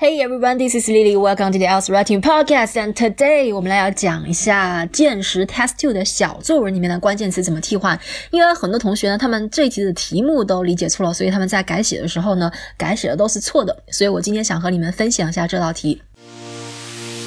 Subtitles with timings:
[0.00, 1.16] Hey everyone, this is Lily.
[1.16, 2.76] Welcome to the Else Writing Podcast.
[2.76, 7.98] And today 我们来要讲一下见识 Test Two 的小作文里面的关键词怎么替换。
[8.30, 13.76] 因为很多同学呢，他们这一题的题目都理解错了，所以他们在改写的时候呢，改写的都是错的。
[13.90, 16.00] 所以我今天想和你们分享一下这道题。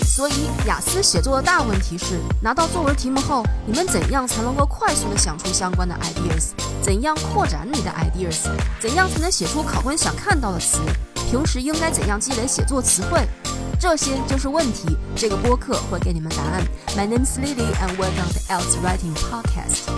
[0.05, 0.33] 所以
[0.65, 6.51] 雅思写作的大问题是，拿到作文题目后，你们怎样才能够快速的想出相关的 ideas？
[6.81, 8.49] 怎样扩展你的 ideas？
[8.79, 10.79] 怎样才能写出考官想看到的词？
[11.29, 13.19] 平时应该怎样积累写作词汇？
[13.79, 14.97] 这些就是问题。
[15.15, 16.63] 这个播客会给你们答案。
[16.95, 19.89] My name is Lily and welcome to Else Writing Podcast。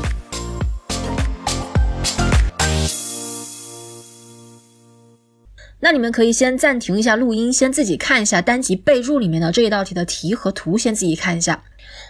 [5.80, 11.62] 那你们可以先暂停一下录音，先自己看一下单集备注里面的这一道题的题和图，先自己看一下。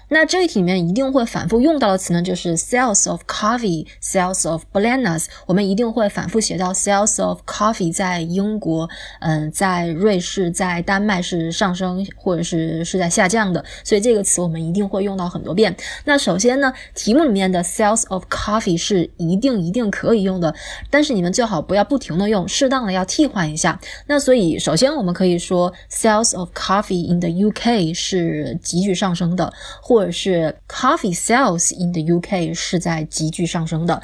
[0.09, 5.26] 那这一题里面一定会反复用到的词呢，就是 sales of coffee, sales of bananas。
[5.48, 8.88] 我们一定会反复写到 sales of coffee 在英国，
[9.22, 15.76] 嗯，在瑞士、在丹麦是上升或者是是在下降的，所以这个词我们一定会用到很多遍。
[16.05, 20.54] 那首先呢，题目里面的 sales of coffee 是一定一定可以用的，
[20.91, 23.80] 但是你们最好不要不停的用，适当的要替换一下。
[24.05, 29.52] 那所以首先我们可以说 sales of coffee in the UK 是急剧上升的。
[29.81, 34.01] 或者是 coffee sales in the UK 是在急剧上升的，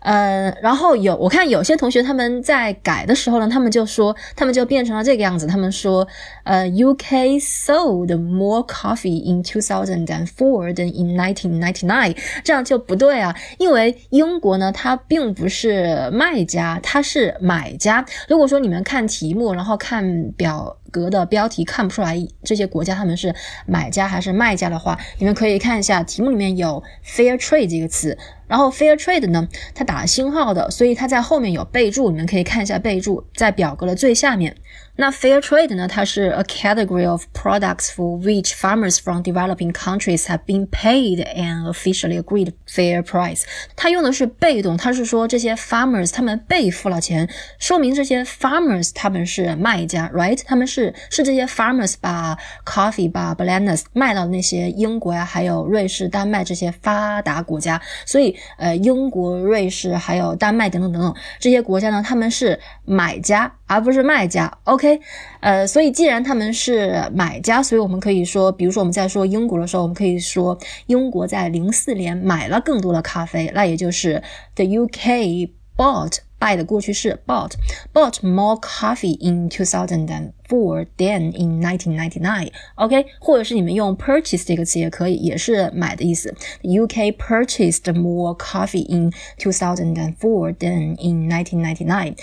[0.00, 6.06] 呃，然后有我看有些同学他们在改的时候呢，他们就说他们就变成了这个样子，他们说
[6.44, 18.04] 呃 UK sold more coffee in 2004 than in 1999，这样就不对啊，因为英国呢它并不是卖家，它是买家。
[18.28, 20.76] 如果说你们看题目，然后看表。
[20.90, 23.34] 格的标题看不出来这些国家他们是
[23.66, 28.16] 买家还是卖家的话，你们可以看一下题目里面有 fair trade 这个词，
[28.48, 34.56] 然后 fair trade 呢，它打星号的，所以它在后面有备注，你们可以看一下备注，在表格的最下面。
[35.00, 35.86] 那 fair trade 呢？
[35.86, 42.20] 它是 a category of products for which farmers from developing countries have been paid an officially
[42.20, 43.44] agreed fair price。
[43.76, 47.28] 它用的是被动，它是说这些 farmers 他们被付了钱，
[47.60, 50.40] 说明这些 farmers 他们是卖家，right？
[50.44, 52.36] 他们是是这些 farmers 把
[52.66, 57.80] coffee 把 bananas 卖到那些英国呀，还有瑞士、丹麦这些发达国家。
[58.04, 65.00] 所以呃英国瑞士还有丹麦等等等等这些国家呢他们是买家而不是卖家 ok
[65.40, 74.22] 呃所以既然他们是买家所以我们可以说比如说我们在说英国的时候我们可以说英国在零四年买了更多的咖啡那也就是
[74.54, 81.60] the uk bought buy 的过去式 boughtbought more coffee in two thousand and for then in
[81.60, 83.06] 1999，OK，、okay?
[83.20, 86.34] 或者是你们用 purchase 这个词也可以，也是买的意思。
[86.62, 92.16] UK purchased more coffee in 2004 than in 1999。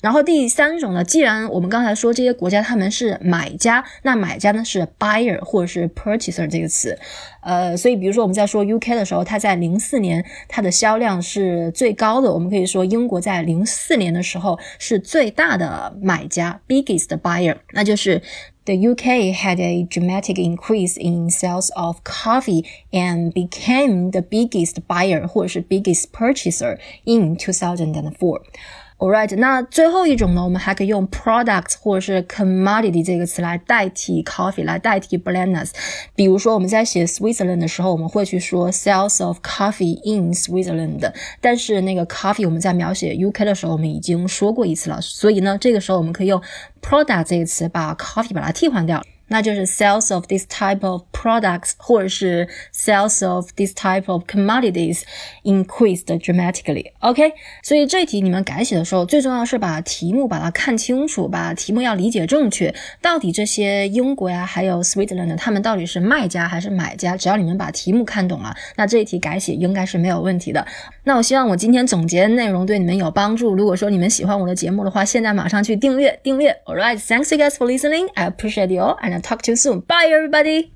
[0.00, 6.98] 然后第三种呢，既然我们刚才说这些国家他们是买家，那买家呢是 buyer 或者是 purchaser 这个词，
[7.42, 18.22] 呃，所以比如说我们在说 UK 的时候，它在零四年它的销量是最高的，我们可以说英国在零四年的时候是最大的买家 biggest buyer，那就是
[18.64, 25.26] the UK had a dramatic increase in sales of coffee and became the biggest buyer
[25.26, 28.40] 或者是 biggest purchaser in 2004。
[29.00, 35.70] All right，那最后一种呢，我们还可以用 product 或者是 commodity 这个词来代替 coffee，来代替 bananas。
[36.14, 41.10] 比如说我们在写 Switzerland 的时候，我们会去说 sales of coffee in Switzerland。
[41.40, 46.38] 但是那个 coffee 我们在描写 UK 的时候，我们已经说过一次了，所以呢，这个时候我们可以用
[46.82, 49.02] product 这个词把 coffee 把它替换掉。
[49.30, 55.02] 那就是 sales of this type of products，或者是 sales of this type of commodities
[55.44, 56.92] increased dramatically。
[56.98, 57.32] OK，
[57.62, 62.74] 所以这一题你们改写的时候，最重要是把题目把它看清楚，把题目要理解正确。
[63.00, 67.16] 到底这些英国呀，还有 Switzerland，他们到底是卖家还是买家？
[67.16, 70.66] 只要你们把题目看懂了，那这一题改写应该是没有问题的。
[71.04, 73.54] 那我希望我今天总结的内容对你们有帮助。
[73.54, 76.50] 如果说你们喜欢我的节目的话，现在马上去订阅订阅。
[76.64, 78.08] All right，thanks you guys for listening.
[78.14, 79.24] I appreciate you all and.
[79.28, 79.80] talk to you soon.
[79.80, 80.68] Bye, everybody.